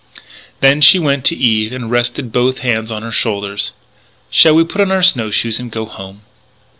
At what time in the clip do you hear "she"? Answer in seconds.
0.81-0.97